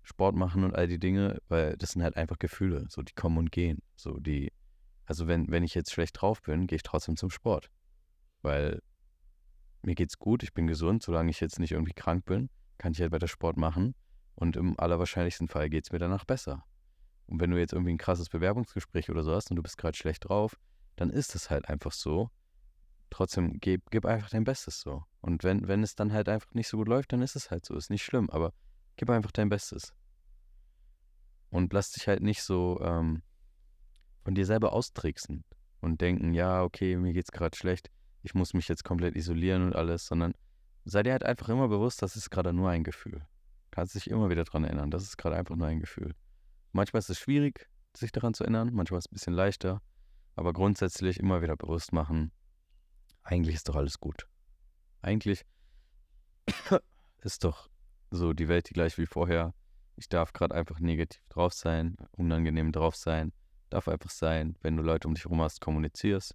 Sport 0.04 0.36
machen 0.36 0.62
und 0.62 0.76
all 0.76 0.86
die 0.86 1.00
Dinge, 1.00 1.42
weil 1.48 1.76
das 1.76 1.90
sind 1.90 2.04
halt 2.04 2.16
einfach 2.16 2.38
Gefühle, 2.38 2.86
so 2.88 3.02
die 3.02 3.14
kommen 3.14 3.36
und 3.36 3.50
gehen. 3.50 3.82
So 3.96 4.20
die, 4.20 4.52
also 5.06 5.26
wenn, 5.26 5.50
wenn 5.50 5.64
ich 5.64 5.74
jetzt 5.74 5.90
schlecht 5.90 6.20
drauf 6.20 6.40
bin, 6.40 6.68
gehe 6.68 6.76
ich 6.76 6.84
trotzdem 6.84 7.16
zum 7.16 7.30
Sport. 7.30 7.68
Weil 8.42 8.80
mir 9.82 9.96
geht's 9.96 10.18
gut, 10.20 10.44
ich 10.44 10.54
bin 10.54 10.68
gesund, 10.68 11.02
solange 11.02 11.30
ich 11.30 11.40
jetzt 11.40 11.58
nicht 11.58 11.72
irgendwie 11.72 11.94
krank 11.94 12.26
bin, 12.26 12.48
kann 12.78 12.92
ich 12.92 13.00
halt 13.00 13.10
weiter 13.10 13.26
Sport 13.26 13.56
machen. 13.56 13.96
Und 14.36 14.56
im 14.56 14.78
allerwahrscheinlichsten 14.78 15.48
Fall 15.48 15.68
geht 15.68 15.86
es 15.86 15.90
mir 15.92 15.98
danach 15.98 16.24
besser. 16.24 16.64
Und 17.26 17.40
wenn 17.40 17.50
du 17.50 17.58
jetzt 17.58 17.72
irgendwie 17.72 17.92
ein 17.92 17.98
krasses 17.98 18.28
Bewerbungsgespräch 18.28 19.10
oder 19.10 19.24
so 19.24 19.34
hast 19.34 19.50
und 19.50 19.56
du 19.56 19.62
bist 19.64 19.78
gerade 19.78 19.96
schlecht 19.96 20.28
drauf, 20.28 20.56
dann 20.94 21.10
ist 21.10 21.34
es 21.34 21.50
halt 21.50 21.68
einfach 21.68 21.90
so. 21.90 22.30
Trotzdem, 23.10 23.58
gib, 23.60 23.90
gib 23.90 24.04
einfach 24.04 24.30
dein 24.30 24.44
Bestes 24.44 24.80
so. 24.80 25.04
Und 25.20 25.44
wenn, 25.44 25.66
wenn 25.66 25.82
es 25.82 25.94
dann 25.94 26.12
halt 26.12 26.28
einfach 26.28 26.52
nicht 26.54 26.68
so 26.68 26.76
gut 26.76 26.88
läuft, 26.88 27.12
dann 27.12 27.22
ist 27.22 27.36
es 27.36 27.50
halt 27.50 27.64
so. 27.64 27.74
Ist 27.74 27.90
nicht 27.90 28.04
schlimm, 28.04 28.28
aber 28.30 28.52
gib 28.96 29.10
einfach 29.10 29.32
dein 29.32 29.48
Bestes. 29.48 29.94
Und 31.50 31.72
lass 31.72 31.92
dich 31.92 32.06
halt 32.06 32.22
nicht 32.22 32.42
so 32.42 32.80
ähm, 32.82 33.22
von 34.24 34.34
dir 34.34 34.44
selber 34.44 34.72
austricksen 34.72 35.44
und 35.80 36.00
denken, 36.00 36.34
ja, 36.34 36.62
okay, 36.62 36.96
mir 36.96 37.12
geht's 37.12 37.32
gerade 37.32 37.56
schlecht, 37.56 37.90
ich 38.22 38.34
muss 38.34 38.52
mich 38.52 38.68
jetzt 38.68 38.84
komplett 38.84 39.16
isolieren 39.16 39.62
und 39.62 39.74
alles, 39.74 40.06
sondern 40.06 40.34
sei 40.84 41.02
dir 41.02 41.12
halt 41.12 41.24
einfach 41.24 41.48
immer 41.48 41.68
bewusst, 41.68 42.02
das 42.02 42.16
ist 42.16 42.30
gerade 42.30 42.52
nur 42.52 42.68
ein 42.68 42.84
Gefühl. 42.84 43.26
Kannst 43.70 43.94
dich 43.94 44.10
immer 44.10 44.28
wieder 44.28 44.44
daran 44.44 44.64
erinnern. 44.64 44.90
Das 44.90 45.02
ist 45.02 45.16
gerade 45.16 45.36
einfach 45.36 45.56
nur 45.56 45.66
ein 45.66 45.80
Gefühl. 45.80 46.14
Manchmal 46.72 46.98
ist 46.98 47.10
es 47.10 47.18
schwierig, 47.18 47.68
sich 47.96 48.12
daran 48.12 48.34
zu 48.34 48.44
erinnern, 48.44 48.70
manchmal 48.72 48.98
ist 48.98 49.06
es 49.06 49.12
ein 49.12 49.14
bisschen 49.14 49.34
leichter, 49.34 49.82
aber 50.36 50.52
grundsätzlich 50.52 51.18
immer 51.18 51.42
wieder 51.42 51.56
bewusst 51.56 51.92
machen, 51.92 52.32
eigentlich 53.28 53.56
ist 53.56 53.68
doch 53.68 53.76
alles 53.76 54.00
gut. 54.00 54.26
Eigentlich 55.02 55.44
ist 57.22 57.44
doch 57.44 57.68
so 58.10 58.32
die 58.32 58.48
Welt 58.48 58.70
die 58.70 58.72
gleich 58.74 58.96
wie 58.96 59.04
vorher. 59.04 59.54
Ich 59.96 60.08
darf 60.08 60.32
gerade 60.32 60.54
einfach 60.54 60.78
negativ 60.80 61.20
drauf 61.28 61.52
sein, 61.52 61.96
unangenehm 62.12 62.72
drauf 62.72 62.96
sein, 62.96 63.32
darf 63.68 63.86
einfach 63.86 64.10
sein. 64.10 64.56
Wenn 64.62 64.78
du 64.78 64.82
Leute 64.82 65.06
um 65.06 65.14
dich 65.14 65.24
herum 65.24 65.42
hast, 65.42 65.60
kommunizierst, 65.60 66.34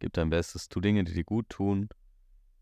gib 0.00 0.12
dein 0.14 0.30
Bestes, 0.30 0.68
tu 0.68 0.80
Dinge, 0.80 1.04
die 1.04 1.12
dir 1.12 1.22
gut 1.22 1.48
tun, 1.50 1.88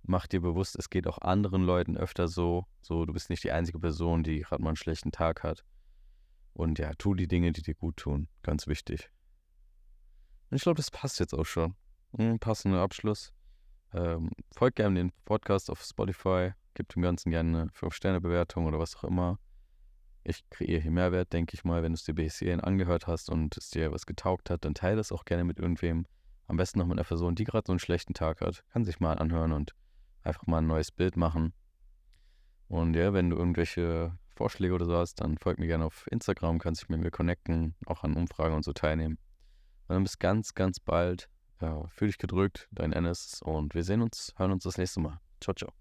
mach 0.02 0.26
dir 0.26 0.42
bewusst, 0.42 0.76
es 0.76 0.90
geht 0.90 1.06
auch 1.06 1.18
anderen 1.18 1.62
Leuten 1.62 1.96
öfter 1.96 2.28
so. 2.28 2.66
So, 2.82 3.06
du 3.06 3.14
bist 3.14 3.30
nicht 3.30 3.42
die 3.42 3.52
einzige 3.52 3.78
Person, 3.78 4.22
die 4.22 4.40
gerade 4.40 4.62
mal 4.62 4.70
einen 4.70 4.76
schlechten 4.76 5.12
Tag 5.12 5.42
hat. 5.42 5.64
Und 6.52 6.78
ja, 6.78 6.92
tu 6.98 7.14
die 7.14 7.28
Dinge, 7.28 7.52
die 7.52 7.62
dir 7.62 7.74
gut 7.74 7.96
tun. 7.96 8.28
Ganz 8.42 8.66
wichtig. 8.66 9.10
Und 10.50 10.56
ich 10.56 10.62
glaube, 10.62 10.76
das 10.76 10.90
passt 10.90 11.20
jetzt 11.20 11.32
auch 11.32 11.46
schon. 11.46 11.74
Ein 12.18 12.32
hm, 12.32 12.38
passender 12.38 12.80
Abschluss. 12.80 13.32
Ähm, 13.94 14.30
folgt 14.54 14.76
gerne 14.76 14.98
den 14.98 15.12
Podcast 15.24 15.70
auf 15.70 15.82
Spotify, 15.82 16.52
gibt 16.74 16.94
dem 16.94 17.02
Ganzen 17.02 17.30
gerne 17.30 17.62
eine 17.62 17.70
5-Sterne-Bewertung 17.70 18.66
oder 18.66 18.78
was 18.78 18.96
auch 18.96 19.04
immer. 19.04 19.38
Ich 20.24 20.48
kreiere 20.50 20.80
hier 20.80 20.90
Mehrwert, 20.90 21.32
denke 21.32 21.54
ich 21.54 21.64
mal. 21.64 21.82
Wenn 21.82 21.92
du 21.92 21.96
es 21.96 22.04
dir 22.04 22.14
bisher 22.14 22.64
angehört 22.64 23.06
hast 23.06 23.28
und 23.28 23.56
es 23.56 23.70
dir 23.70 23.92
was 23.92 24.06
getaugt 24.06 24.50
hat, 24.50 24.64
dann 24.64 24.74
teile 24.74 24.96
das 24.96 25.12
auch 25.12 25.24
gerne 25.24 25.44
mit 25.44 25.58
irgendwem. 25.58 26.06
Am 26.46 26.56
besten 26.56 26.78
noch 26.78 26.86
mit 26.86 26.98
einer 26.98 27.06
Person, 27.06 27.34
die 27.34 27.44
gerade 27.44 27.66
so 27.66 27.72
einen 27.72 27.80
schlechten 27.80 28.14
Tag 28.14 28.40
hat. 28.40 28.64
Kann 28.72 28.84
sich 28.84 29.00
mal 29.00 29.18
anhören 29.18 29.52
und 29.52 29.74
einfach 30.22 30.46
mal 30.46 30.58
ein 30.58 30.66
neues 30.66 30.92
Bild 30.92 31.16
machen. 31.16 31.52
Und 32.68 32.94
ja, 32.94 33.12
wenn 33.12 33.30
du 33.30 33.36
irgendwelche 33.36 34.16
Vorschläge 34.34 34.74
oder 34.74 34.86
so 34.86 34.96
hast, 34.96 35.16
dann 35.20 35.38
folg 35.38 35.58
mir 35.58 35.66
gerne 35.66 35.84
auf 35.84 36.06
Instagram, 36.10 36.58
kannst 36.58 36.82
dich 36.82 36.88
mit 36.88 37.00
mir 37.00 37.10
connecten, 37.10 37.74
auch 37.86 38.02
an 38.02 38.14
Umfragen 38.14 38.54
und 38.54 38.64
so 38.64 38.72
teilnehmen. 38.72 39.18
Und 39.88 39.94
dann 39.94 40.02
bis 40.04 40.18
ganz, 40.18 40.54
ganz 40.54 40.80
bald. 40.80 41.28
Ja, 41.62 41.86
fühl 41.94 42.08
dich 42.08 42.18
gedrückt, 42.18 42.68
dein 42.72 42.92
Ennis 42.92 43.40
und 43.40 43.74
wir 43.74 43.84
sehen 43.84 44.02
uns, 44.02 44.34
hören 44.36 44.50
uns 44.50 44.64
das 44.64 44.78
nächste 44.78 44.98
Mal. 45.00 45.20
Ciao, 45.40 45.54
ciao. 45.54 45.72